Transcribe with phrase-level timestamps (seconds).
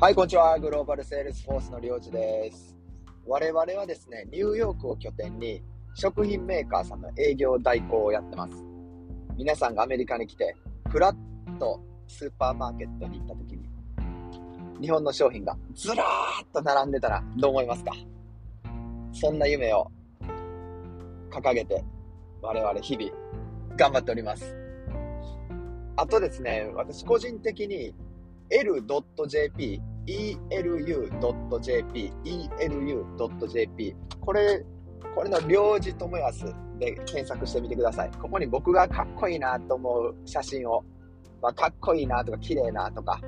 [0.00, 0.56] はい、こんにちは。
[0.60, 2.76] グローバルセールスフォースのりょうじです。
[3.26, 5.60] 我々はですね、ニューヨークを拠点に
[5.96, 8.54] 食品メーカーさんの営業代行をやってます。
[9.36, 10.54] 皆さんがアメリカに来て、
[10.88, 13.68] フラッとスーパーマーケットに行った時に、
[14.80, 17.90] 日本の商品がずらーっと並んでたらどう思いますか？
[19.12, 19.90] そんな夢を
[21.28, 21.84] 掲げて、
[22.40, 23.10] 我々日々
[23.76, 24.54] 頑張っております。
[25.96, 27.96] あとですね、私個人的に
[28.50, 29.80] l.jp、
[30.50, 32.12] elu.jp、
[32.60, 34.64] elu.jp、これ、
[35.14, 36.44] これの領事友康
[36.78, 38.10] で検索してみてください。
[38.20, 40.84] ここに僕がかっこいいなと思う写真を、
[41.42, 43.20] まあ、かっこいいなとか綺麗なとか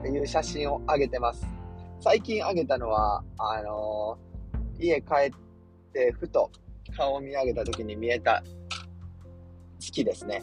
[0.00, 1.46] っていう写真を上げてます。
[2.00, 4.26] 最近上げたのは、あのー
[4.78, 5.30] 家帰っ
[5.92, 6.50] てふと
[6.96, 8.42] 顔を見上げた時に見えた
[9.78, 10.42] 月ですね。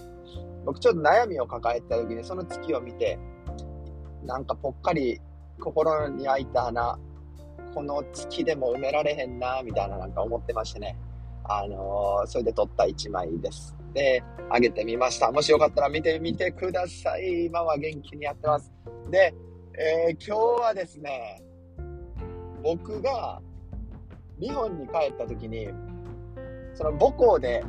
[0.66, 3.20] 僕ちょっと悩みを抱えてた時にその月を見て、
[4.26, 5.20] なんかぽっかり
[5.60, 6.98] 心に開いた穴、
[7.74, 10.98] この月でも埋められへんな、みたいななんか思ってましてね。
[11.46, 13.76] あのーそれで撮った一枚です。
[13.94, 15.32] で、あげてみました。
[15.32, 17.46] もしよかったら見てみてください。
[17.46, 18.72] 今は元気にやってます。
[19.10, 19.34] で、
[19.78, 21.42] えー今日はですね、
[22.64, 23.42] 僕が
[24.40, 25.68] 日本に帰った時に、
[26.76, 27.64] その母校で、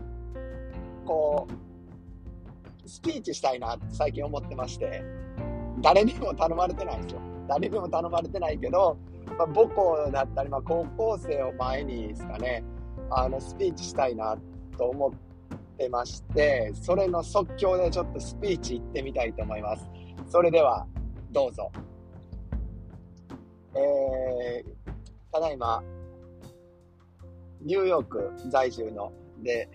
[1.05, 5.03] こう、スピーチしたいなって最近思ってまして、
[5.85, 7.21] 誰にも頼まれてないですよ。
[7.47, 8.97] 誰にも頼まれてないけど、
[9.39, 12.65] まあ、母校だったり、まあ、高校生を前にですかね、
[13.11, 14.35] あの、スピーチしたいな
[14.79, 15.13] と思っ
[15.77, 19.87] てまして、それの即興でちょっとスピーチ行ってみたいと思います。
[20.27, 20.87] それでは、
[21.33, 21.71] どうぞ。
[23.75, 24.93] えー、
[25.33, 25.83] ただいま、
[27.61, 29.13] ニューヨーク在住の、
[29.43, 29.69] で、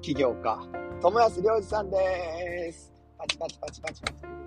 [0.00, 0.60] 起業家、
[1.02, 2.92] 友安良二さんです。
[3.18, 4.45] パチパチパチパチパチ。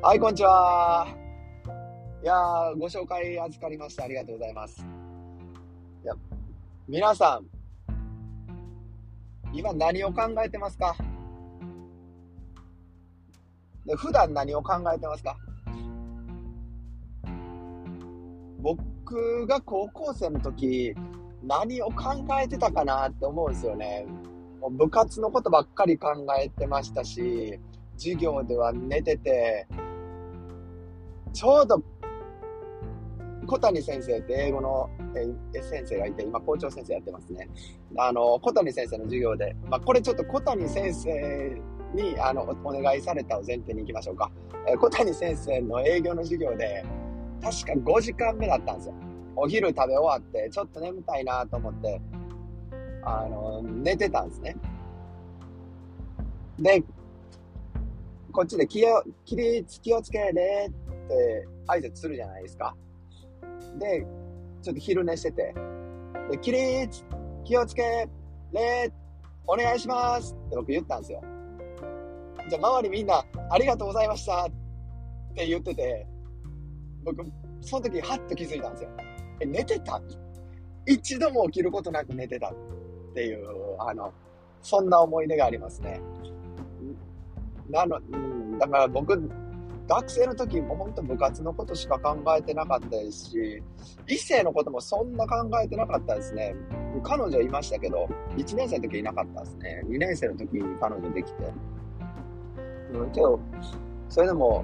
[0.00, 1.08] はい、こんにちは。
[2.22, 4.86] いやー、ご紹介預かりましてありがとうございます。
[6.04, 6.14] いや、
[6.86, 7.46] 皆さん、
[9.52, 10.94] 今何を考えてますか？
[13.86, 15.36] で普段何を考えてますか？
[18.60, 20.94] 僕が高校生の時、
[21.42, 24.06] 何を考えてたかなって思うんですよね。
[24.60, 26.10] もう部活のことばっかり考
[26.40, 27.58] えてましたし、
[27.96, 29.66] 授業では寝てて、
[31.32, 31.82] ちょうど
[33.48, 34.90] 小谷先生って英語の
[35.62, 37.48] 先生がいて、今校長先生やってますね。
[37.96, 41.62] あの、小谷先生の授業で、まあ、これちょっと小谷先生
[41.94, 44.30] にあのお願いされたを前提に行きましょうか。
[44.66, 46.84] え小谷先生の営業の授業で、
[47.40, 48.94] 確か5時間目だったんですよ。
[49.34, 52.00] お昼食べ終わって、ちょっと眠たいなと思って、
[53.02, 54.56] あの、寝てたんですね。
[56.58, 56.82] で、
[58.30, 62.76] こっちで気を、気り気をつけねって挨拶するじゃないですか。
[63.78, 64.06] で、
[64.62, 65.54] ちょっと昼寝してて、
[66.30, 67.04] で、起立
[67.44, 68.08] 気をつけ
[68.52, 68.92] ね
[69.46, 71.22] お願いしますって僕言ったんですよ。
[72.48, 74.50] じゃあ周りみんなありがとうございましたっ
[75.34, 76.06] て言ってて、
[77.04, 77.24] 僕、
[77.60, 78.90] その時ハッと気づいたんですよ。
[79.40, 80.00] え、寝てた？
[80.86, 82.54] 一度も起きることなく寝てたっ
[83.14, 83.46] ていう、
[83.78, 84.12] あの、
[84.62, 86.00] そんな思い出がありますね。
[87.70, 89.30] なの、うん、だから僕、
[89.88, 93.62] 学生の時も本当部活のことしか考えてなかったですし、
[94.06, 96.54] 異性のこともそんな考えてなかったですね。
[97.02, 98.06] 彼女いましたけど、
[98.36, 99.82] 1年生の時いなかったですね。
[99.86, 101.52] 2年生の時に彼女できて。
[102.92, 103.40] うん、けど、
[104.10, 104.62] それでも、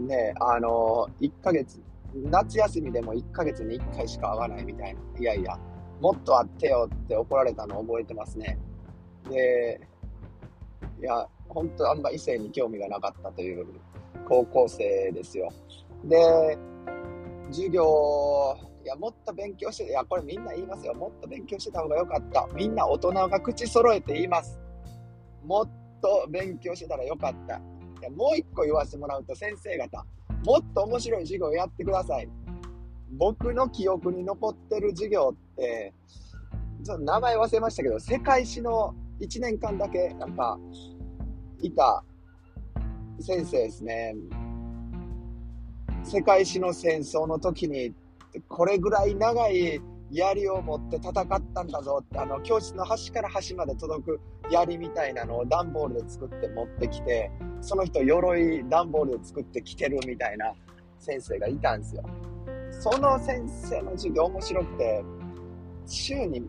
[0.00, 1.80] ね、あの、1ヶ月、
[2.12, 5.00] 夏休みでも1ヶ月に1回しか会わないみたいな。
[5.20, 5.56] いやいや、
[6.00, 8.58] もっと会ってよって怒られたのを覚えてますね。
[9.30, 9.80] で、
[11.00, 13.66] いや、本当あんま異性に興味がなかったという
[14.28, 15.48] 高校生ですよ。
[16.04, 16.58] で、
[17.50, 17.84] 授業、
[18.84, 20.94] いや、もっと勉強して、いや、これみんな言いますよ。
[20.94, 22.48] もっと勉強してた方がよかった。
[22.54, 24.58] みんな大人が口揃えて言います。
[25.44, 25.68] もっ
[26.00, 27.56] と勉強してたらよかった。
[27.56, 30.04] いやもう一個言わせてもらうと、先生方、
[30.44, 32.28] もっと面白い授業やってください。
[33.12, 35.92] 僕の記憶に残ってる授業って、
[36.84, 40.58] ちょっと名前忘れましたけど、世界史の1年間だけ、なんか、
[41.60, 42.02] いた
[43.20, 44.14] 先生ですね。
[46.02, 47.92] 世界史の戦争の時に、
[48.48, 49.80] これぐらい長い
[50.10, 51.14] 槍を持って戦っ
[51.54, 54.20] たんだぞって、あの、教室の端から端まで届く
[54.50, 57.30] 槍みたいなのを段ボールで作って持ってきて、
[57.60, 60.52] その人鎧段ボールで作って着てるみたいな
[60.98, 62.02] 先生がいたんですよ。
[62.70, 65.04] その先生の授業面白くて、
[65.86, 66.42] 週に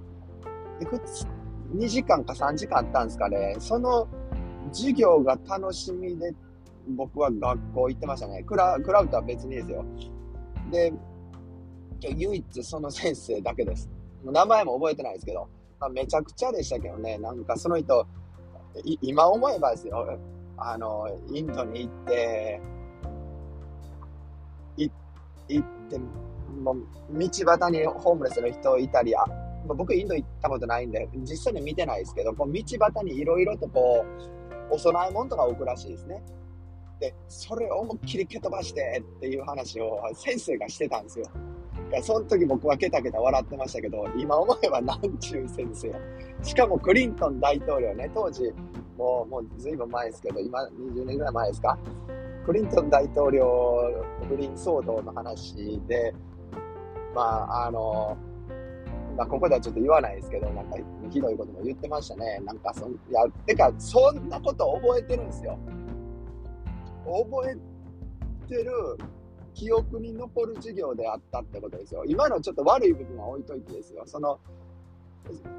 [1.75, 3.55] 2時間か3時間あったんですかね。
[3.59, 4.07] その
[4.71, 6.33] 授業が楽しみで
[6.89, 8.43] 僕は学校行ってましたね。
[8.43, 9.85] クラクラウドは別にですよ。
[10.71, 10.93] で、
[12.15, 13.89] 唯一その先生だけです。
[14.23, 15.47] 名前も覚えてないですけど、
[15.79, 18.05] まあ、めちゃくちゃでしたけどね、なんかその人、
[19.01, 20.19] 今思えばですよ、
[20.57, 22.61] あの、インドに行って、
[24.77, 24.89] い
[25.49, 25.99] 行って、
[26.61, 26.85] もう
[27.17, 29.25] 道端にホームレスの人いたり、あ
[29.67, 34.05] 僕インド行ったことないんで、実際に見てないですけど、こう道端にいろいろとこ
[34.69, 36.23] う、お供え物とか置くらしいですね。
[37.01, 41.25] で、それを思いっきり蹴飛ばしてっていう話を先生がしてたんですよ。
[42.03, 45.91] その時僕はケタケタ笑ってましたけど、今思えばなんちゅう先生。
[46.43, 48.53] しかもクリントン大統領ね、当時、
[48.97, 51.77] もう、もう随分前ですけど、今20年ぐらい前ですか？
[52.45, 56.13] クリントン大統領不倫騒動の話で、
[57.15, 58.15] まあ、あの、
[59.17, 60.77] まあ、ここではちょっと言わないですけど、なんか、
[61.09, 62.39] ひどいことも言ってましたね。
[62.45, 65.57] なんか、そん、いや、てか、そんなこと覚えてるんですよ。
[67.11, 68.71] 覚えてる
[69.53, 72.03] 記憶に残る授業であったってことですよ。
[72.05, 74.03] 今のちょっと悪い部分は置いといてですよ。
[74.05, 74.39] その、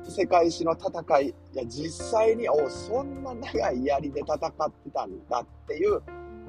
[0.03, 6.03] 世界史の戦い、いや、実際に、おそんな長い槍で戦ってたんだっていう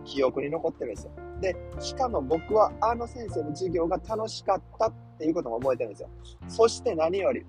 [0.03, 1.11] 記憶に残ってるんですよ。
[1.41, 6.09] で、しかも僕はあの先生の授業が楽しかったっていうことも覚えてるんですよ。
[6.47, 7.45] そして何より、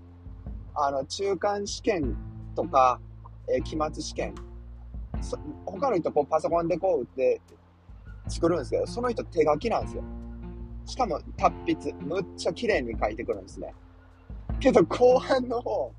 [0.74, 2.16] あの、中間試験
[2.54, 3.00] とか、
[3.48, 4.34] えー、期末試験、
[5.64, 7.40] 他の人こうパソコンでこう打って
[8.28, 10.02] 作るんですけど、その人手書きなんですよ。
[10.86, 13.74] しかも達筆、むっちゃ綺麗に書いてくるんですね。
[14.60, 15.92] けど後半の方、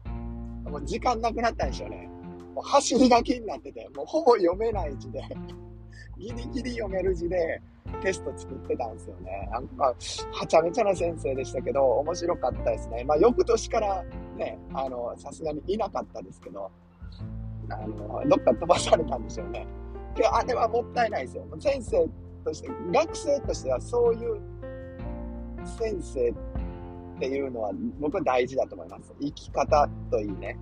[0.65, 2.09] もう時間なくなったんでしょうね。
[2.53, 5.21] もう走り書きになってて、もうほぼ読めない字で
[6.17, 7.61] ギリギリ読める字で
[8.01, 9.49] テスト作ってたんですよね。
[9.51, 9.93] なんか、
[10.31, 13.03] はちゃめちゃな先生でしたけど、面白かったですね。
[13.03, 14.03] まあ、翌年から
[14.37, 16.71] ね、あの、さすがにいなかったですけど、
[17.69, 19.67] あの、どっか飛ばされたんでしょうね。
[20.15, 21.45] けど、あれはもったいないですよ。
[21.59, 22.07] 先生
[22.43, 24.39] として、学生としてはそういう
[25.65, 26.33] 先生っ
[27.19, 29.13] ていうのは僕は大事だと思います。
[29.19, 30.57] 生き方といいね。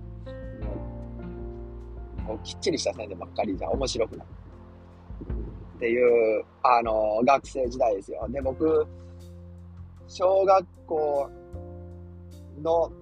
[2.26, 4.26] もうきっちりした先生ばっかりじゃ面白くない。
[5.76, 8.26] っていう、あの、学生時代ですよ。
[8.28, 8.86] で、僕、
[10.06, 11.30] 小学校
[12.62, 12.92] の、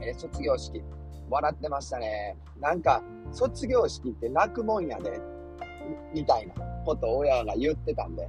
[0.00, 0.82] え卒業式、
[1.32, 2.36] 笑ってましたね。
[2.60, 3.02] なんか、
[3.32, 5.20] 卒業式って泣くもんやで、
[6.14, 8.28] みたいなこと親が言ってたんで、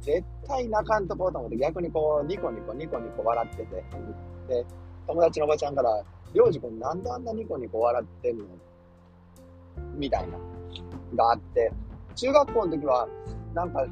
[0.00, 3.84] 絶対泣かんとこうと思って逆にこう、ニコニコニコニコ笑ってて、
[4.46, 4.66] で、
[5.06, 6.04] 友達のおばちゃんから、
[6.34, 8.44] りょうじくんなんであんなニコニコ笑ってんの？
[9.94, 10.38] みたいな、
[11.16, 11.72] があって、
[12.14, 13.08] 中学校の時は、
[13.54, 13.86] なんか、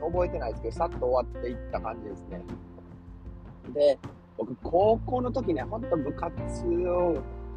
[0.00, 2.42] 覚えてないですけど、さっと終わっていった感じですね。
[3.74, 3.98] で、
[4.38, 6.32] 僕、高校の時ね、ほんと部活
[6.88, 7.16] を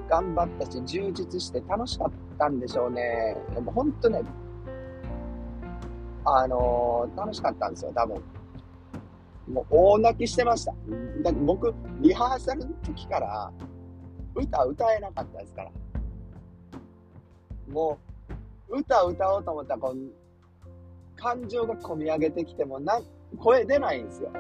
[0.10, 3.38] 頑張ったし、充実して楽しかったんでしょうね。
[3.54, 4.22] でも本当ね、
[6.26, 8.22] あのー、楽しかったんですよ、多分。
[9.48, 10.74] もう大泣きしてました。
[11.24, 13.52] だって僕、リハーサルの時から、
[14.36, 15.72] 歌歌えなかったですから。
[17.72, 18.00] も
[18.70, 19.96] う、歌歌おうと思ったらこう、
[21.16, 23.00] 感情が込み上げてきてもな、
[23.38, 24.32] 声出ないんですよ。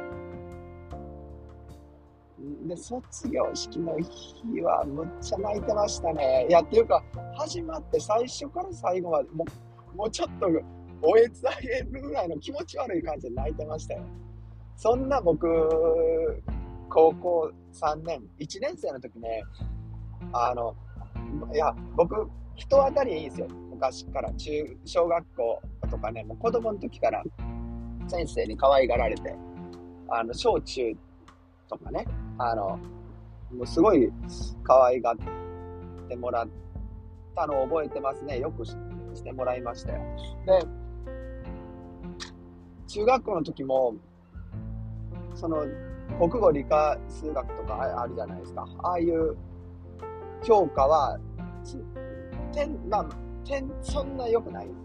[2.67, 6.47] で、卒業式の日はむっちゃ泣いてましたね。
[6.49, 7.03] いや、っていうか、
[7.35, 9.45] 始まって最初から最後まで、も
[9.93, 10.47] う、もうちょっと、
[11.01, 14.03] おえつあげるぐらいの気持ち悪い感じで泣いてましたよ。
[14.75, 15.47] そんな僕、
[16.89, 19.43] 高校3年、1年生の時ね、
[20.33, 20.75] あの、
[21.53, 23.47] いや、僕、人当たりいいんですよ。
[23.71, 27.23] 昔から中、小学校とかね、もう子供の時から
[28.07, 29.35] 先生に可愛がられて、
[30.09, 30.93] あの、小中
[31.69, 32.05] とかね、
[32.39, 32.79] あの、
[33.53, 34.11] もうすごい
[34.63, 35.17] 可愛がっ
[36.07, 36.47] てもらっ
[37.35, 38.39] たのを覚えてますね。
[38.39, 38.75] よくし
[39.23, 39.99] てもらいましたよ。
[40.45, 40.65] で、
[42.87, 43.93] 中学校の時も、
[45.35, 45.65] その、
[46.17, 48.67] 国語、理科、数学とかあるじゃないですか。
[48.83, 49.35] ああいう
[50.43, 51.19] 教科は、
[52.53, 53.05] 点、まあ、
[53.45, 54.77] 点、そんな良くないです。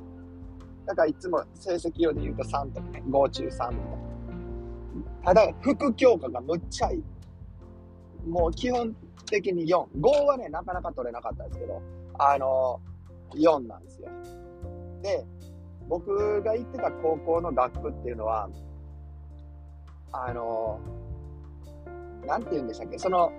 [0.87, 3.75] だからいつも成績用で言うと3とかね、5中3みたいな。
[5.25, 7.05] ただ、副教科がむっちゃいい。
[8.27, 8.95] もう基本
[9.27, 9.87] 的に4。
[10.01, 11.83] 5はね、なかなか取れなかったですけど、
[12.19, 12.81] あの、
[13.35, 14.09] 4なんですよ。
[15.03, 15.25] で、
[15.89, 18.49] 僕が行ってた高校の学区っていうのは、
[20.13, 20.79] あの、
[22.27, 23.33] なんて言うんでしたっけ、その、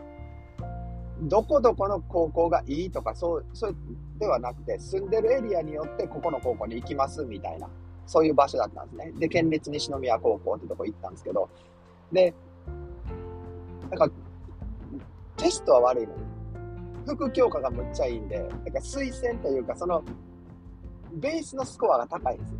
[1.22, 3.76] どこどこの高校がいいとか、そう、そう
[4.20, 7.70] ではなくて、住んでるエリアによってここの高校に行きますみたいな、
[8.06, 9.12] そういう場所だったんですね。
[9.18, 11.50] で、県立西宮高校ってとこ行ったんですけど、
[12.12, 12.34] で、
[13.90, 14.10] なんか、
[15.38, 16.20] テストは悪いのに、
[17.06, 20.04] 副教科がむっちゃいいんで、なんか推薦というか、その、
[21.14, 22.58] ベースのスコアが高いんですよ。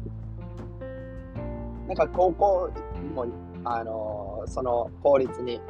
[1.88, 2.70] なんか高校
[3.14, 3.26] も、
[3.64, 5.62] あのー、その公立に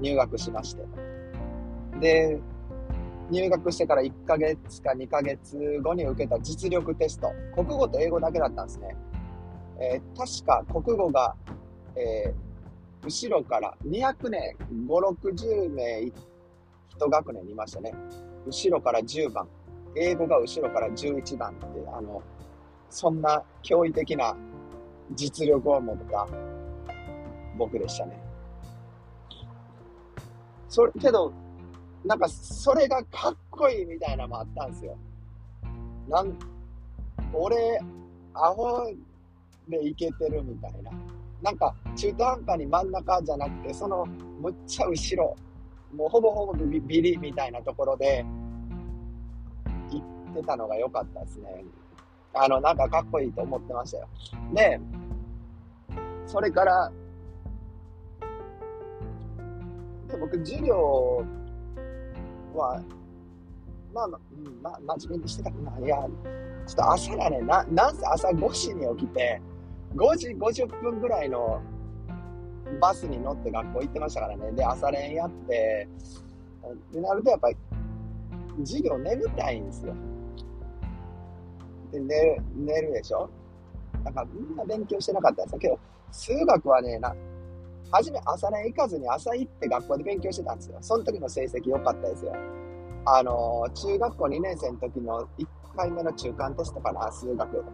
[0.00, 0.82] 入学しまして。
[2.00, 2.40] で、
[3.30, 7.30] 入学してから1ヶ月か2ヶ月後に受けた実力テスト。
[7.54, 8.96] 国語と英語だけだったんですね。
[9.80, 11.34] えー、確か国語が、
[11.96, 16.10] えー、後ろから200年、5、60名
[17.08, 17.92] 学年にいましたね。
[18.46, 19.48] 後ろから10番。
[19.96, 22.22] 英語が後ろから11番って、あの、
[22.88, 24.36] そんな驚異的な
[25.14, 26.26] 実力を持った
[27.56, 28.20] 僕でしたね。
[30.68, 31.32] それ、けど、
[32.04, 34.96] なんか、それがかっこいいみたいなのもあったんですよ。
[36.08, 36.38] なん、
[37.32, 37.80] 俺、
[38.34, 38.90] アホ
[39.68, 40.90] でいけてるみたいな。
[41.42, 44.06] なんか、中途半端に真ん中じゃなくて、その、
[44.40, 45.36] むっちゃ後ろ、
[45.94, 48.24] もうほぼほぼビビリみたいなところで、
[49.90, 51.64] 行ってたのが良かったですね。
[52.32, 54.08] あの、なんかかっこいいと思ってましたよ。
[54.54, 54.80] で、
[56.26, 56.92] それから、
[60.18, 61.24] 僕、授業
[62.54, 62.82] は、
[63.92, 64.18] まあ、まあ、
[64.62, 65.86] まあ、真面目にしてたかな。
[65.86, 66.06] いや、ちょ
[66.72, 69.40] っと朝がね、な、なんせ朝5時に起きて、
[69.96, 71.60] 5時50分ぐらいの
[72.78, 74.52] バスに乗って学校行ってましたからね。
[74.52, 75.88] で、朝練やって、
[76.72, 77.56] ってなるとやっぱり、
[78.58, 79.94] 授業眠たいんですよ。
[81.92, 83.28] で、寝る、寝るでしょ？
[84.04, 85.78] だからみんな勉強してなかったんですけど、
[86.12, 87.14] 数学はね、な、
[87.90, 90.78] 初め朝練行かずに朝行って学校で勉強してたんですよ。
[90.80, 92.32] その時の成績良かったですよ。
[93.06, 95.46] あの、中学校2年生の時の1
[95.76, 97.64] 回目の中間テストかな、数学。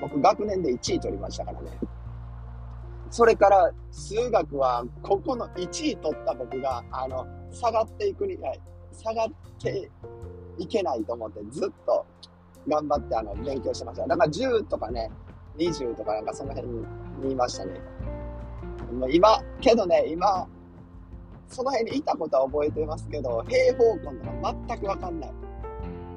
[0.00, 1.70] 僕学年で1位取りましたからね。
[3.14, 8.36] それから数学はここの1位取った僕が、あの、下がっていくに、
[8.90, 9.28] 下がっ
[9.62, 9.88] て
[10.58, 12.04] いけないと思ってずっと
[12.66, 14.08] 頑張ってあの勉強してました。
[14.08, 15.12] だから10とかね、
[15.56, 16.68] 20とかなんかその辺
[17.22, 17.80] にいましたね。
[19.12, 20.48] 今、けどね、今、
[21.46, 25.32] その辺にいたことは覚えてますけど、平方根とか全くわかんない。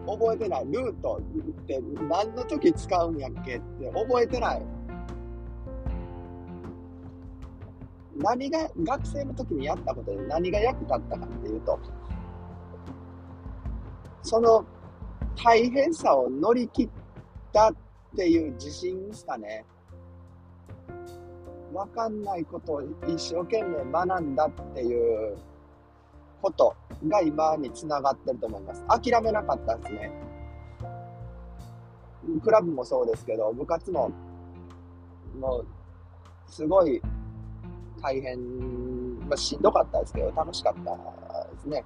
[0.07, 0.65] 覚えてない。
[0.65, 1.21] ルート
[1.61, 4.76] って何の時使うんやっけって覚えてない。
[8.17, 11.79] 何が、学生の時にやったことで何が役立ったかっていうと、
[14.23, 14.65] その
[15.35, 16.89] 大変さを乗り切っ
[17.53, 17.75] たっ
[18.15, 19.65] ていう自信ですかね。
[21.73, 25.37] わかんないことを一生懸命学んだっていう
[26.41, 26.75] こと
[27.07, 28.83] が今につながってると思います。
[28.87, 30.11] 諦めなかったですね。
[32.43, 34.11] クラブもそうですけど、部活も、
[35.39, 35.67] もう、
[36.47, 37.01] すごい
[38.07, 41.83] 大変、まあ、しんどかったですけど、楽しかったですね。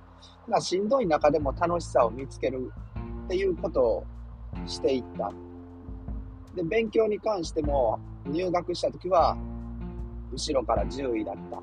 [0.47, 2.71] まあ、しんどい中でも楽しさを見つける
[3.25, 4.05] っていうことを
[4.67, 5.31] していった。
[6.55, 9.35] で、勉強に関しても、入学した時は、
[10.31, 11.57] 後ろから10位だった。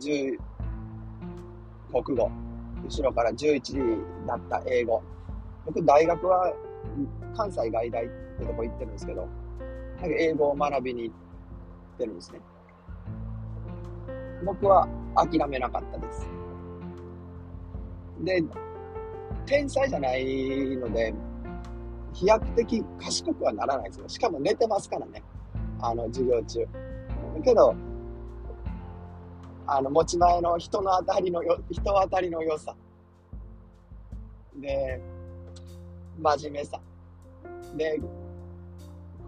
[0.00, 0.38] 10、
[2.04, 2.30] 国語。
[2.84, 5.02] 後ろから11位だった英語。
[5.66, 6.54] 僕、大学は
[7.36, 8.08] 関西外大っ
[8.38, 9.26] てとこ行ってるんですけど、
[10.04, 11.16] 英語を学びに行っ
[11.98, 12.40] てるんですね。
[14.44, 16.28] 僕は諦めなかったです。
[18.20, 18.42] で、
[19.46, 21.14] 天才じゃないので、
[22.12, 24.08] 飛躍的賢くはならないですよ。
[24.08, 25.22] しかも寝てますからね。
[25.80, 26.60] あの、授業中。
[26.60, 26.68] だ
[27.42, 27.74] けど、
[29.66, 32.74] あの、持ち前の人の当たりのよ、人当たりの良さ。
[34.56, 35.00] で、
[36.18, 36.80] 真面目さ。
[37.76, 38.00] で、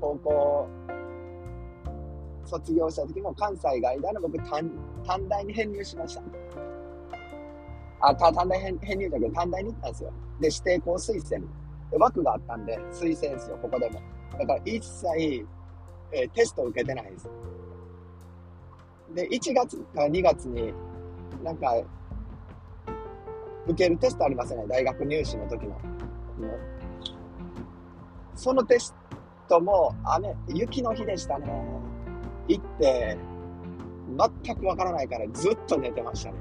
[0.01, 0.69] 高校、
[2.45, 4.39] 卒業した時も関西外大の僕
[5.07, 6.23] 短、大に編入しました。
[8.01, 10.13] あ、短大編編入だけど短大に行ったんですよ。
[10.41, 11.47] で、指定校推薦。
[11.93, 14.01] 枠があったんで、推薦ですよ、ここでも。
[14.39, 15.47] だから一切、
[16.13, 17.31] えー、テスト受けてないです。
[19.15, 20.73] で、1月か2月に、
[21.43, 21.75] なんか、
[23.67, 24.67] 受けるテストありますよね。
[24.69, 25.77] 大学入試の時の。
[28.35, 28.95] そのテス
[29.49, 31.47] トも雨、雪の日でしたね。
[32.49, 33.17] 行って、
[34.45, 36.39] 全くわからないからずっと寝てましたね。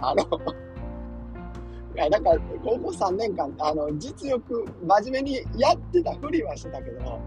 [0.00, 0.22] あの
[1.94, 2.30] いや、なんか、
[2.64, 7.20] 高校3年間、あの、実力、真面目にやってたふりはしてたけど、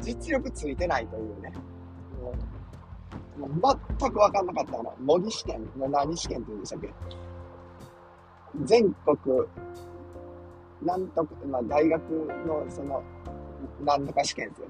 [0.00, 1.52] 実力ついてないというね。
[3.38, 4.94] もう全く分かんなかったの。
[5.00, 6.94] 模擬試験、何試験って言うんでしたっけ？
[8.64, 9.46] 全国、
[10.82, 12.02] なんとか、まあ、大学
[12.46, 13.02] の、その、
[13.84, 14.68] なんとか試験ですよ。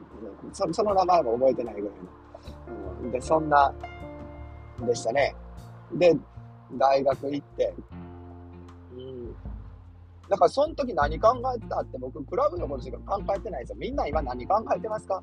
[0.53, 2.01] そその名前も覚えてないぐらいの。
[3.03, 3.73] うん、で、そんな、
[4.85, 5.35] でしたね。
[5.93, 6.17] で、
[6.73, 7.75] 大学行って、
[8.97, 9.33] うん、
[10.29, 13.77] だからその時何考えてたって僕、クラブのことしか考えてないですよ。
[13.79, 15.23] みんな今何考えてますか？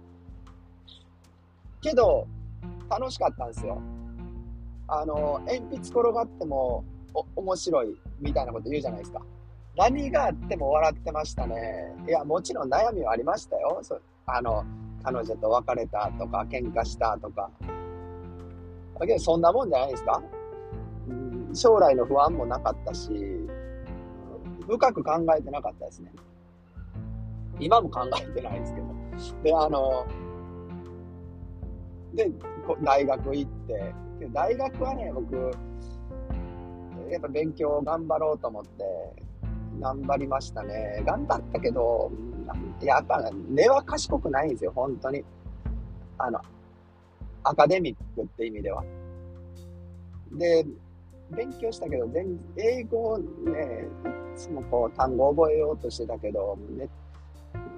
[1.81, 2.25] けど、
[2.89, 3.81] 楽しかったんですよ。
[4.87, 6.83] あの、鉛筆転がっても
[7.13, 9.21] お面白いみたいなこと言うじゃないですか。
[9.75, 11.95] 何があっても笑ってましたね。
[12.07, 13.79] いや、もちろん悩みはありましたよ。
[13.81, 14.63] そあの、
[15.03, 17.49] 彼女と別れたとか、喧嘩したとか。
[18.99, 20.21] だけど、そんなもんじゃないですか、
[21.09, 23.09] うん、将来の不安もなかったし、
[24.67, 26.11] 深く考えてなかったですね。
[27.59, 28.87] 今も考えてないですけど。
[29.43, 30.05] で、あの、
[32.13, 32.31] で、
[32.83, 33.93] 大学行って、
[34.31, 35.35] 大学はね、僕、
[37.09, 39.23] やっぱ勉強頑張ろうと思って、
[39.79, 41.03] 頑張りましたね。
[41.05, 42.11] 頑張ったけど、
[42.81, 45.23] やっぱ根は賢くないんですよ、本当に。
[46.17, 46.39] あの、
[47.43, 48.83] アカデミックって意味では。
[50.31, 50.65] で、
[51.31, 53.85] 勉強したけど、全英語ね、
[54.35, 56.87] いつもこう単語覚えようとしてたけど、ね、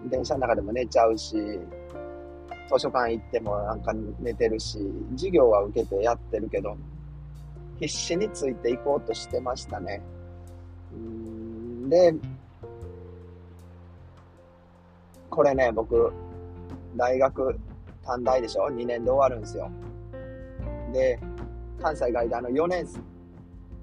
[0.10, 4.80] 電車の中でも寝ちゃうし、図書館行ってもなんか寝てるし、
[5.12, 6.76] 授業は受けてやってるけど、
[7.80, 10.02] 必死についていこうとしてましたね。
[10.94, 12.14] うんで、
[15.30, 16.12] これね、僕、
[16.96, 17.60] 大学、
[18.06, 19.70] 短大でしょ ?2 年で終わるんですよ。
[20.94, 21.20] で、
[21.82, 22.88] 関西外大の4年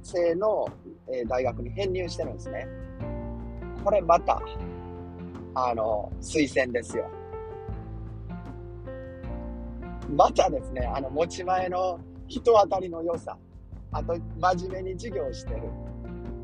[0.02, 0.66] 生の、
[1.08, 2.66] え大学に編入してるんですね。
[3.84, 4.40] これまた、
[5.54, 7.10] あの、推薦ですよ。
[10.14, 11.98] またですね、あの、持ち前の
[12.28, 13.36] 人当たりの良さ、
[13.90, 15.62] あと、真面目に授業してる。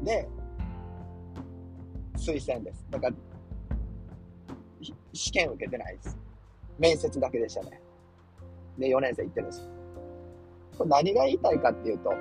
[0.03, 0.29] で、
[2.17, 2.85] 推薦です。
[2.91, 3.15] だから、
[5.13, 6.28] 試験受けてないです。
[6.79, 7.81] 面接だけでしたね。
[8.79, 9.69] で、4年生行ってるんです。
[10.77, 12.13] これ何が言いたいかっていうと、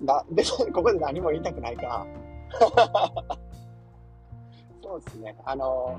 [0.00, 2.06] な、別にここで何も言いたくないか。
[4.82, 5.36] そうですね。
[5.44, 5.98] あの、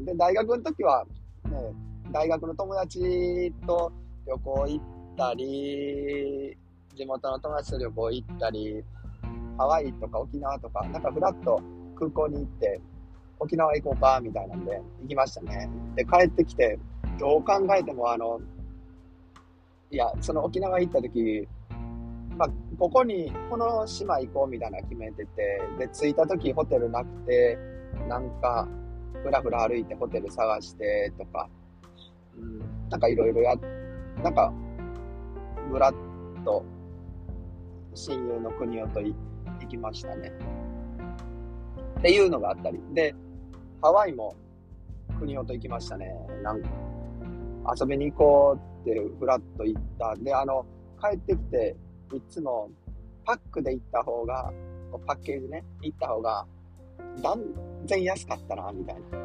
[0.00, 1.04] で、大学の時は、
[1.44, 1.72] ね、
[2.12, 3.92] 大学の友達と
[4.26, 4.84] 旅行行っ
[5.16, 6.56] たり、
[6.94, 8.84] 地元の友達と旅行行ったり、
[9.56, 11.60] ハワイとか沖縄とか、なんかふらっと
[12.00, 12.80] 空港に行って、
[13.38, 15.68] 沖縄行こうか、みたいなんで行きましたね。
[15.94, 16.78] で、帰ってきて、
[17.18, 18.40] どう考えてもあの、
[19.90, 21.46] いや、その沖縄行った時、
[22.36, 27.58] まあ、ここに、この島行こうみたいな決めてて、で、着いた時ホテルなくて、
[28.08, 28.66] なんか、
[29.22, 31.48] ふらふら歩いてホテル探してとか、
[32.38, 32.58] うん、
[32.88, 33.54] なんかいろいろや、
[34.22, 34.52] なんか、
[35.70, 35.94] ぶらっ
[36.44, 36.64] と
[37.94, 39.14] 親友の国をと行
[39.68, 40.32] きましたね。
[42.00, 42.80] っていうのがあったり。
[42.94, 43.14] で、
[43.82, 44.34] ハワイも
[45.18, 46.10] 国をと行きましたね。
[46.42, 46.68] なんか、
[47.78, 50.16] 遊びに行こうってふらっと行った。
[50.16, 50.64] で、あの、
[50.98, 51.76] 帰ってきて、
[52.14, 52.70] いつも
[53.24, 54.50] パックで行った方が、
[55.06, 56.46] パッケージね、行った方が、
[57.22, 57.38] 断
[57.84, 59.18] 然安かったな、みたいな。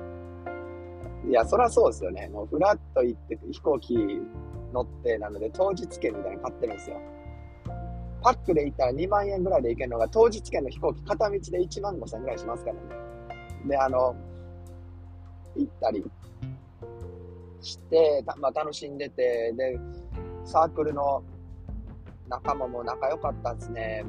[1.29, 2.27] いや、そりゃそうですよね。
[2.27, 3.95] もうフラッと行って飛行機
[4.73, 6.97] 乗ってなので当日券みたいなの買ってるんですよ。
[8.25, 12.81] パックで行ったら2万円ぐらいで行けるのが当日券の飛行機片道で1万5千ぐらいしますからね。
[13.67, 14.15] で、あの、
[15.55, 16.03] 行ったり
[17.61, 19.79] して、たまあ楽しんでて、で、
[20.43, 21.23] サークルの
[22.27, 24.03] 仲間も仲良かったですね。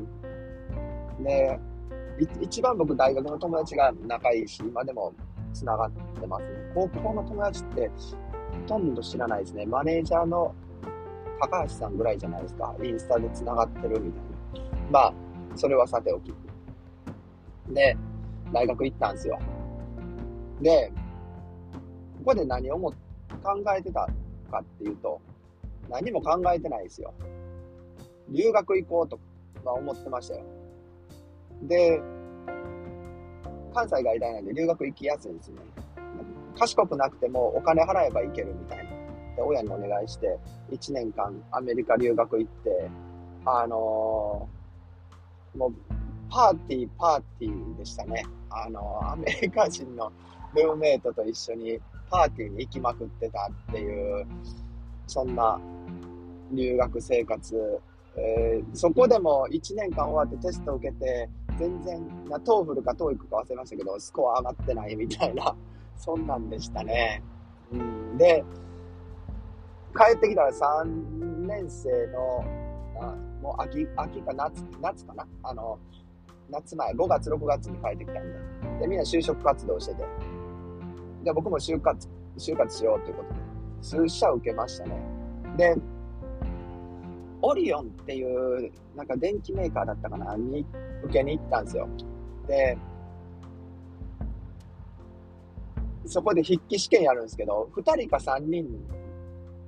[1.21, 1.61] で、
[2.41, 5.13] 一番僕大学の友達が仲いいし、今でも
[5.53, 6.49] 繋がってますね。
[6.75, 9.67] 高校の友達ってほとんど知らないですね。
[9.67, 10.55] マネージャーの
[11.41, 12.75] 高橋さんぐらいじゃないですか。
[12.83, 14.91] インスタで繋がってるみたいな。
[14.91, 15.15] まあ、
[15.55, 16.33] それはさておき。
[17.69, 17.97] で、
[18.53, 19.39] 大学行ったんですよ。
[20.61, 20.93] で、
[22.19, 22.91] ここで何をも
[23.43, 24.09] 考えてた
[24.51, 25.21] かっていうと、
[25.91, 27.13] 何も考えてないですよ。
[28.29, 29.19] 留学行こうと
[29.65, 30.43] は思ってましたよ。
[31.63, 32.01] で、
[33.75, 35.59] 関西外大なんで留学行きやすいんですね。
[36.59, 38.86] 賢くなくてもお金払えば行けるみたいな。
[39.37, 40.39] で、親にお願いして、
[40.71, 42.91] 1年間アメリカ留学行って、
[43.45, 45.73] あのー、もう、
[46.29, 48.25] パーティー、パーティーでしたね。
[48.51, 50.11] あのー、アメリカ人の
[50.55, 51.79] ルームメイトと一緒に
[52.11, 54.27] パーティーに行きまくってたっていう、
[55.07, 55.61] そんな
[56.53, 57.81] 留学生活。
[58.19, 65.55] えー、そこでも1年間終わってテストを受けて、全然、な、 TOEFL か TOEIC か忘れましたけど、スコア上がってないみたいな、
[65.97, 67.23] そんなんでしたね。
[67.73, 68.45] うん、で、
[69.97, 70.85] 帰ってきたら3
[71.47, 72.45] 年生の、
[73.01, 75.27] あもう秋、秋か夏、夏かな？
[75.43, 75.79] あの、
[76.51, 78.81] 夏前、5月、6月に帰ってきたんで。
[78.81, 80.05] で、みんな就職活動してて。
[81.25, 83.37] で、僕も就活、就活しようということで、
[83.83, 85.01] 数社受けましたね。
[85.57, 85.77] で、
[87.43, 88.25] オリオンってい
[88.67, 90.65] う、なんか電気メーカーだったかな、に
[91.05, 91.89] 受けに行ったんですよ。
[92.47, 92.79] で、
[96.07, 98.67] そこで筆記試験やるんですけど、2人か3人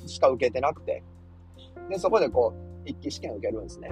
[0.09, 1.03] しか受けてなくて、
[1.89, 3.91] で、そこでこう、筆記試験受けるんですね。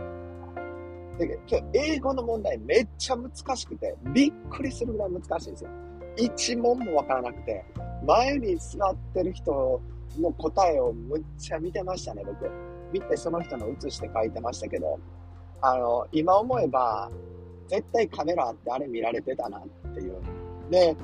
[1.19, 5.71] で、今日英語の問題めっちゃ難しくて、びっくりするぐらい難しいんですよ。
[6.17, 7.65] 一問もわからなくて、
[8.05, 9.81] 前に座ってる人
[10.19, 12.51] の答えをむっちゃ見てましたね、僕。
[12.93, 14.99] 見てその人の写して書いてましたけど、
[15.61, 17.11] あの、今思えば、
[17.69, 20.17] 絶対カメラあってあれ見られてたなっていう。
[20.71, 20.97] で、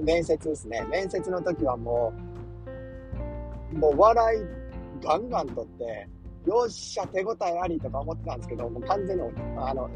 [0.00, 0.86] 面接ですね。
[0.90, 2.39] 面接の時はもう、
[3.72, 4.40] もう笑い
[5.02, 6.08] ガンガンとって、
[6.46, 9.22] よっしゃ、手応えありとか思ってたんですけど、もう完全に、
[9.58, 9.88] あの、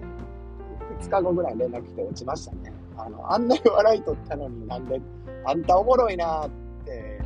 [1.01, 2.73] 2日後ぐらい連絡来て落ちましたね。
[2.97, 5.01] あの、あんなに笑い取ったのになんで、
[5.45, 6.51] あんたおもろいなっ
[6.85, 7.21] て、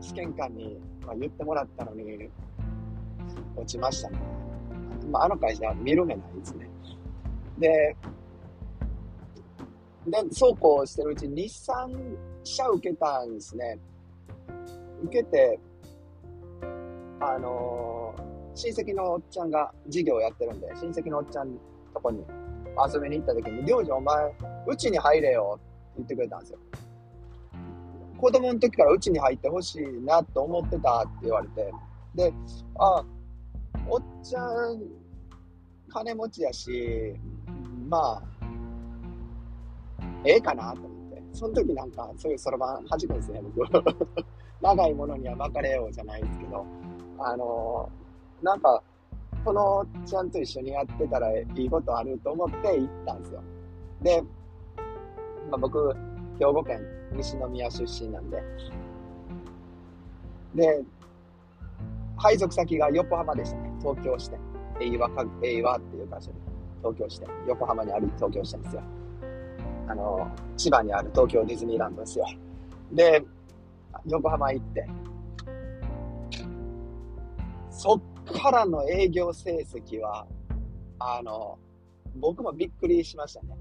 [0.00, 2.30] 試験官に、まあ、言ってもらったのに、
[3.56, 4.18] 落ちましたね。
[5.10, 6.68] まあ、あの会社は見る目ないですね。
[7.58, 7.96] で、
[10.06, 13.78] で、そうこうしてるうちに2、3社受けたんですね。
[15.04, 15.58] 受けて、
[17.20, 21.50] あのー、親戚のおっちゃんが事業をやってるんで、親戚のおっちゃん
[21.92, 22.24] とこに
[22.92, 24.34] 遊びに行った時に、りょうじお前、
[24.66, 25.64] うちに入れよって
[25.98, 26.58] 言ってくれたんですよ。
[28.18, 31.72] 子供の時からうちに入ってほしいなと思ってたって言われて、
[32.14, 32.32] で、
[32.78, 33.04] あ、
[33.88, 34.82] おっちゃん、
[35.88, 37.14] 金持ちやし、
[37.88, 38.22] まあ、
[40.24, 41.22] ええかなと思って。
[41.32, 43.66] その時なんか、そういうそろばん弾くんですね、僕。
[44.60, 46.66] 長いものには巻かれようじゃないですけど、
[47.20, 48.82] あのー、なんか、
[49.44, 53.42] このちゃんと一緒にやってたらいいことあると思って行ったんですよ。
[54.02, 54.22] で、
[55.50, 55.94] まあ、僕、
[56.38, 56.80] 兵庫県
[57.12, 58.42] 西宮出身なんで、
[60.54, 60.82] で、
[62.16, 63.72] 配属先が横浜でしたね。
[63.80, 64.40] 東京支店。
[64.80, 66.34] 英和か、英和っていう会社で、
[66.82, 67.30] 東京支店。
[67.48, 68.82] 横浜にある東京支店ですよ。
[69.88, 72.26] あの、千葉にある東京ディズニーランドですよ。
[72.92, 73.24] で、
[74.06, 74.86] 横浜行って、
[77.82, 80.26] そっからの営業成績は、
[80.98, 81.58] あの、
[82.16, 83.56] 僕もびっくりしましたね。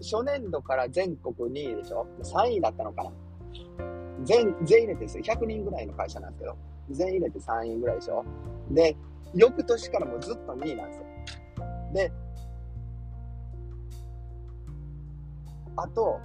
[0.00, 3.12] 初年度から全国2位でしょ ?3 位だったのかな？
[4.24, 5.24] 全、全員入れてですよ。
[5.24, 6.56] 100人ぐらいの会社なんですけど、
[6.90, 8.24] 全員入れて3位ぐらいでしょ？
[8.70, 8.96] で、
[9.34, 11.04] 翌年からもずっと2位なんですよ。
[11.92, 12.12] で、
[15.76, 16.18] あと、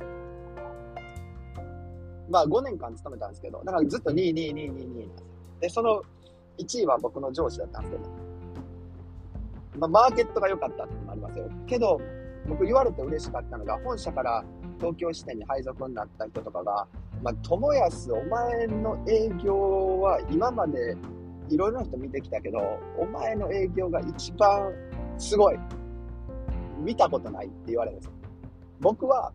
[2.29, 5.27] まあ5年間勤めたんですけど、だからずっと2位、2位、2位、2位、2位なんですよ。
[5.59, 6.01] で、その
[6.57, 8.09] 1位は僕の上司だったんですけど、
[9.79, 11.49] まあマーケットが良かったってのもありますよ。
[11.67, 11.99] けど、
[12.47, 14.43] 僕言われて嬉しかったのが、本社から
[14.79, 16.87] 東京支店に配属になった人とかが、
[17.21, 20.97] まあ、友安、お前の営業は今まで
[21.49, 22.59] いろいろな人見てきたけど、
[22.97, 24.71] お前の営業が一番
[25.17, 25.59] すごい。
[26.79, 28.11] 見たことないって言われるんですよ。
[28.81, 29.31] 僕は、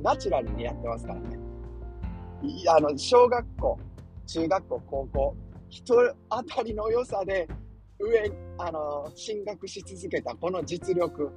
[0.00, 1.38] ナチュラルにやってますからね。
[2.68, 3.78] あの、小学校、
[4.26, 5.36] 中学校、高校、
[5.74, 7.48] 人当たりの良さで
[7.98, 11.32] 上、あの、進学し続けたこの実力。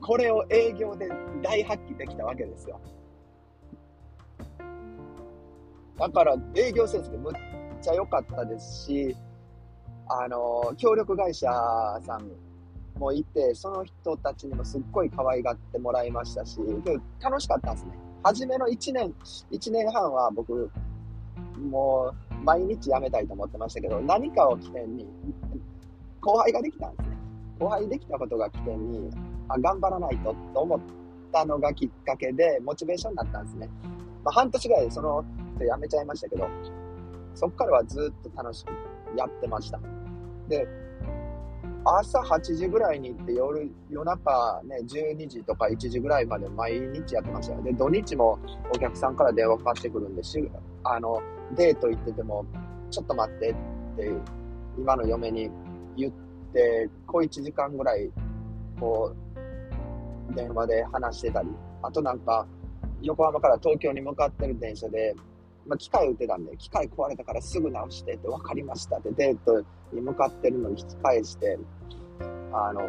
[0.00, 1.08] これを営業で
[1.42, 2.80] 大発揮できたわけですよ。
[5.98, 7.34] だから営業成績むっ
[7.82, 9.16] ちゃ良かったですし、
[10.08, 11.46] あの、協力会社
[12.04, 12.30] さん
[12.98, 16.58] もいて、その人たちにもすっごい可愛がってもらいましたし、
[17.22, 17.92] 楽しかったんですね。
[18.24, 19.14] 初めの1年、
[19.52, 20.70] 1年半は僕、
[21.60, 25.06] もう毎日辞めたいと思ってましたけど、何かを起点に、
[26.20, 27.16] 後輩ができたんですね。
[27.58, 29.10] 後輩できたことが起点に、
[29.48, 30.80] あ、頑張らないとと思っ
[31.32, 33.68] たのがきっかけで、モチベーションになったんですね。
[34.24, 35.24] まあ、半年ぐらいでその
[35.56, 36.48] 人辞めちゃいましたけど、
[37.34, 38.70] そっからはずっと楽しく
[39.16, 39.80] やってました。
[40.48, 40.66] で、
[41.84, 47.62] 朝8時ぐらいに行って夜、夜中ね、12時とか1時ぐらいまで毎日やってましたよ。
[47.62, 48.38] で、土日も
[48.74, 50.50] お客さんから電話かかってくるんで、し
[50.84, 51.22] あの、
[51.56, 52.44] デート行ってても、
[52.90, 53.54] ちょっと待ってっ
[53.96, 54.10] て
[54.78, 55.50] 今の嫁に
[55.96, 56.12] 言っ
[56.52, 58.10] て、小1時間ぐらい、
[58.78, 61.48] こう、電話で話してたり、
[61.82, 62.46] あとなんか、
[63.02, 65.14] 横浜から東京に向かってる電車で、
[65.66, 71.58] まあ、機械売ってたんで、機械壊れたからすぐ直してって分かりましたってデートに向かってるのに引き返して、
[72.52, 72.88] あの、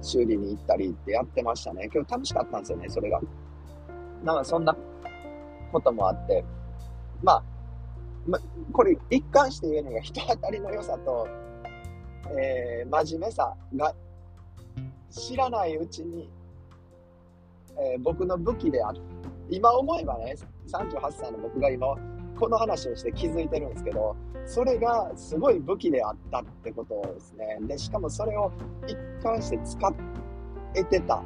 [0.00, 1.88] 修理に行ったりってやってましたね。
[1.92, 3.20] 今日楽しかったんですよね、それが。
[4.24, 4.76] なんかそんな
[5.72, 6.44] こともあって、
[7.22, 7.42] まあ、
[8.26, 8.38] ま、
[8.72, 11.28] これ一貫して言えるのが人当たりの良さと、
[12.38, 13.94] えー、真面目さが
[15.10, 16.30] 知らないうちに
[17.78, 19.00] えー、僕の武器である。
[19.50, 21.96] 今思えばね、38歳の僕が今、
[22.38, 27.58] この話をして気づいてるんですけど、それがすごい武器であったってことですね。
[27.62, 28.50] で、しかもそれを
[28.86, 29.94] 一貫して使
[30.74, 31.22] えてたっ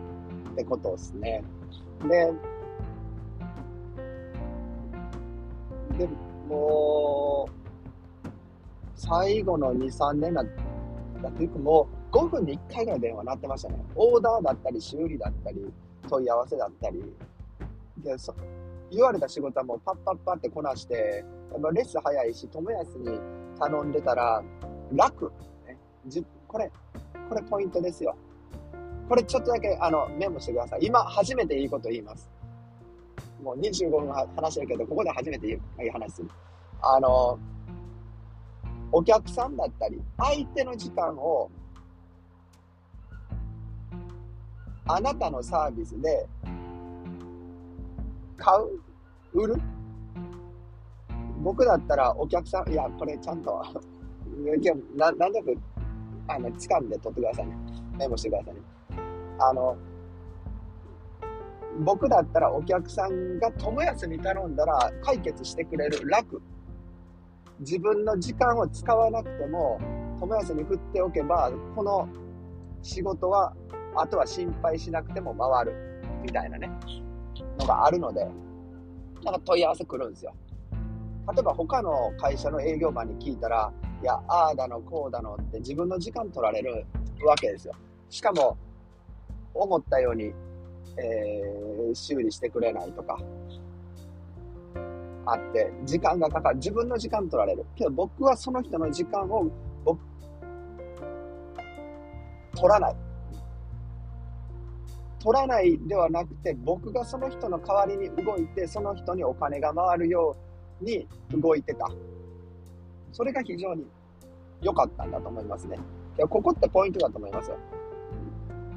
[0.56, 1.42] てことですね。
[2.08, 2.32] で、
[5.98, 6.08] で、
[6.48, 7.66] もう、
[8.94, 10.44] 最後の2、3年だっ
[11.32, 13.76] ていうかもう5分に1回ぐらい電話鳴ってましたね。
[13.94, 15.72] オーダーだったり修理だったり
[16.08, 17.02] 問い合わせだったり。
[17.98, 18.34] で、そ
[18.90, 23.20] 言われた仕事はもうパッパッパってこなして、やっぱレス早いし、友安に
[23.58, 24.42] 頼んでたら
[24.92, 25.32] 楽。
[25.66, 26.70] ね、じこれ、
[27.28, 28.16] これポイントですよ。
[29.08, 30.80] これちょっとだけあのメモしてください。
[30.82, 32.30] 今初めていいこと言います。
[33.42, 36.30] もう25分話してるけど、ここで初めていい話する。
[36.82, 37.38] あの、
[38.92, 41.50] お客さんだったり、相手の時間を、
[44.88, 46.26] あなたのサービスで
[48.36, 48.80] 買う
[49.38, 49.56] 売る？
[51.42, 53.62] 僕だったらお客さん、いや、これちゃんと
[54.96, 55.58] な、なんとなく、
[56.28, 57.56] あの、掴んで取ってくださいね。
[57.98, 58.60] メモしてくださいね。
[59.38, 59.76] あの、
[61.80, 66.40] 僕だったらお客さんが友安に頼んだら解決してくれる楽。
[67.60, 69.80] 自分の時間を使わなくても
[70.18, 72.08] 友安に振っておけば、この
[72.82, 73.54] 仕事は、
[73.94, 75.74] あとは心配しなくても回る。
[76.22, 76.68] みたいなね、
[77.58, 78.26] のがあるので、
[79.24, 80.34] なんか問い合わせ来るんですよ。
[81.32, 86.86] 例えば他の会社の営業マンに聞いたら、いや、ああだの、こうだのって自分の時間取られる
[87.24, 87.74] わけですよ。
[88.08, 88.56] しかも、
[89.54, 90.32] 思ったように
[90.98, 93.18] えー、修理してくれないとか、
[95.26, 96.56] あって、時間がかかる。
[96.56, 97.66] 自分の時間取られる。
[97.74, 99.50] けど僕はその人の時間を、
[99.84, 100.00] 僕、
[102.54, 102.96] 取らない。
[105.18, 110.36] 取らないではなくて、僕がその人の代わりに動いて、その人にお金が回るよ
[110.80, 111.90] うに動いてた。
[113.10, 113.84] それが非常に
[114.62, 115.78] 良かったんだと思いますね。
[116.28, 117.58] ここってポイントだと思いますよ。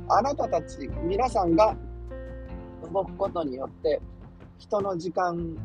[0.07, 1.77] あなたたち、皆さんが
[2.91, 4.01] 動くことによって、
[4.57, 5.55] 人の時間、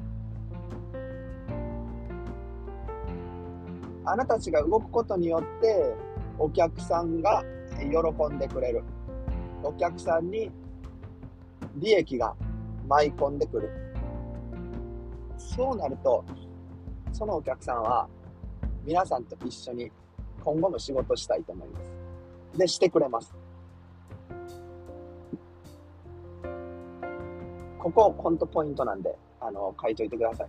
[4.04, 5.94] あなたたちが動くことによって、
[6.38, 7.42] お客さんが
[7.80, 8.82] 喜んでくれる。
[9.62, 10.50] お客さんに
[11.76, 12.34] 利益が
[12.86, 13.70] 舞い込んでくる。
[15.38, 16.24] そうなると、
[17.12, 18.08] そのお客さんは
[18.84, 19.90] 皆さんと一緒に
[20.44, 21.80] 今後も仕事したいと思いま
[22.52, 22.58] す。
[22.58, 23.34] で、してくれます。
[27.84, 30.48] ここ、ほんとポイントなんで、あの、書いといてください。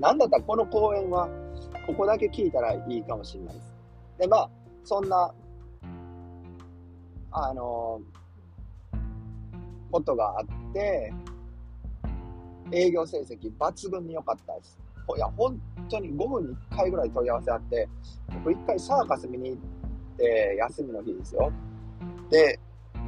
[0.00, 1.28] なんだったらこの講演は、
[1.86, 3.74] ここだけ聞いたらいいかもしれないです。
[4.18, 4.50] で、まあ、
[4.82, 5.34] そんな、
[7.32, 8.00] あの、
[9.90, 11.12] ことがあって、
[12.72, 14.78] 営業成績抜群に良かったです。
[15.14, 17.86] いや、本当に5分に1回ぐらい問い合わせあって、
[18.42, 21.52] 僕1回サーカス見に行って、休みの日ですよ。
[22.30, 22.58] で、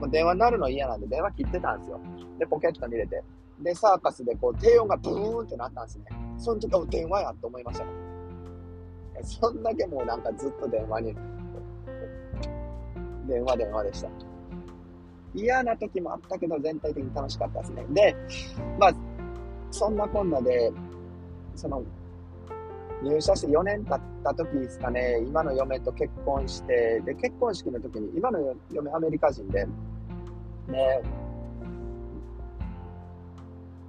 [0.05, 2.01] も電話になるの嫌なんで電話切ってたんですよ。
[2.39, 3.23] で、ポケットに入れて。
[3.61, 6.05] で、サーカスでこう低音がブーンってなったんですね。
[6.39, 7.91] その時は電話やと思いましたね。
[9.23, 11.15] そんだけもうなんかずっと電話に、
[13.29, 14.09] 電話電話でした。
[15.35, 17.85] 嫌な時もあったけど、全体的に楽しかったですね。
[17.91, 18.17] で、
[18.79, 18.93] まあ、
[19.71, 20.73] そんなこんなで、
[21.57, 21.83] その、
[23.03, 28.39] 入社して4年経った時ですかね、今の嫁と結婚して、で、結婚式の時に、今の
[28.73, 29.67] 嫁アメリカ人で、
[30.69, 31.03] ね、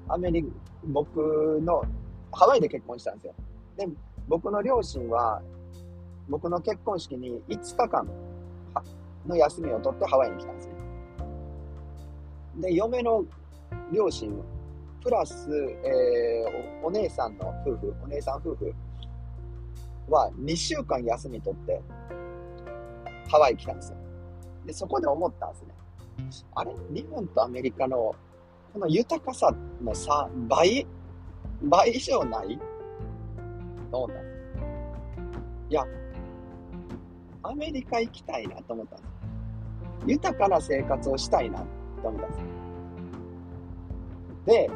[0.08, 0.50] アメリカ
[0.88, 1.84] 僕の、
[2.32, 3.34] ハワイで結婚したんですよ。
[3.78, 3.88] で、
[4.28, 5.42] 僕の両親は、
[6.30, 8.08] 僕の結婚式に5日間
[9.28, 10.74] の休みを取ってハワイに来たんですね。
[12.62, 13.26] で、嫁の
[13.92, 14.32] 両親、
[15.04, 15.50] プラス、
[15.84, 18.74] えー、お姉さんの夫婦、お姉さん夫婦
[20.10, 21.82] は2週間休み取って、
[23.28, 23.98] ハワイ来たんですよ。
[24.66, 25.75] で、そこで思ったんですね。
[26.56, 28.16] あれ日本とアメリカの
[28.74, 30.86] この豊かさの差、倍、
[31.64, 32.60] 倍以上ない？
[33.92, 34.26] と思ったん？
[35.70, 35.86] いや、
[37.44, 39.10] アメリカ行きたいなと思ったんです。
[40.08, 41.66] 豊かな生活をしたいなと
[42.10, 42.44] 思ったんです。
[44.46, 44.70] で、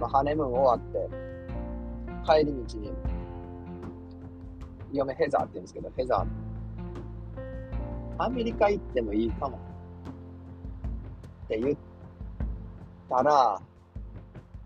[0.00, 1.08] まあ、ハネムーン終わって、
[2.24, 2.92] 帰り道に
[4.92, 9.58] 嫁ヘザーって言うんですけど、ヘザー、アメリカ行ってもいいかも。
[11.56, 11.76] って言っ
[13.08, 13.60] たら、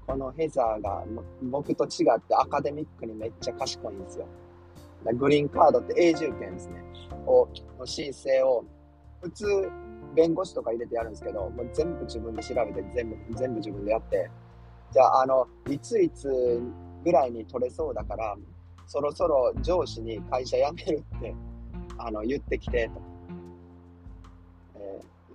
[0.07, 1.05] このヘザーが
[1.43, 4.27] 僕と違ってアカデミックにめっちゃ賢いんですよ。
[5.15, 6.83] グリーンカードって永住権ですね。
[7.27, 8.65] を、の申請を、
[9.21, 9.47] 普通、
[10.15, 14.31] 弁護士とか入れてやるんですけど、もう全部自分で調べて、全部、全部自分でやって、
[14.93, 16.61] じゃあ、あの、いついつ
[17.05, 18.37] ぐらいに取れそうだから、
[18.87, 21.35] そろそろ上司に会社辞めるって、
[21.99, 23.06] あの、言ってきて、と。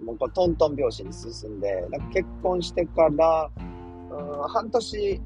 [0.03, 3.49] もうこうトントン拍子に進んで、なんか結婚してから、
[4.11, 5.21] うん、半年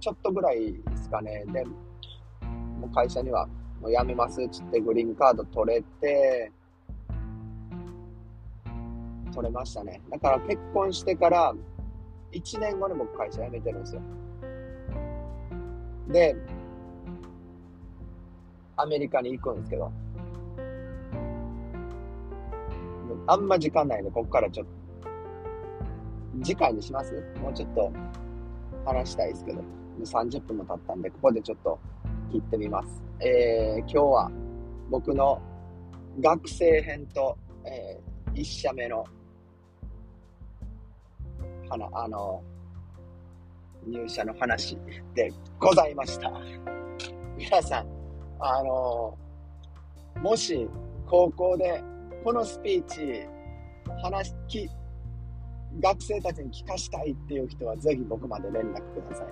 [0.00, 1.44] ちょっとぐらいですかね。
[1.52, 3.46] で、もう会社には
[3.80, 6.52] もう辞めますっつってグリーンカード取れて、
[9.32, 10.02] 取れましたね。
[10.10, 11.54] だから結婚してから
[12.32, 14.02] 1年後に僕会社辞めてるんですよ。
[16.08, 16.36] で、
[18.76, 19.92] アメリカに行くんですけど、
[23.26, 24.72] あんま時間ないんで、ここからちょっと、
[26.44, 27.12] 次回にします？
[27.42, 27.92] もうちょっと
[28.84, 29.62] 話したいですけど、
[30.00, 31.78] 30分も経ったんで、ここでちょっと
[32.30, 33.02] 切ってみます。
[33.20, 34.30] えー、今日は
[34.88, 35.40] 僕の
[36.20, 39.04] 学生編と、えー、1社目の、
[41.68, 42.42] はな、あの、
[43.86, 44.76] 入社の話
[45.14, 46.32] でございました。
[47.36, 47.86] 皆さん、
[48.38, 49.16] あの、
[50.22, 50.68] もし
[51.06, 51.82] 高校で
[52.22, 53.26] このスピーチ、
[54.02, 54.68] 話き、
[55.80, 59.26] 学生たちに聞かしたいっていう人はぜひ僕まで連絡ください。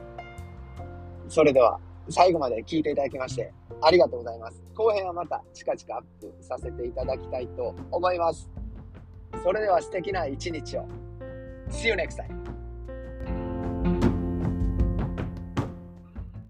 [1.28, 4.62] それでは、最後まで聞いていただきまして、ありがとうございます。
[4.74, 8.48] 後編はまた近々アップさせていただきたいと思います。
[9.42, 10.86] それでは素敵な一日を。
[11.70, 12.37] See you next time!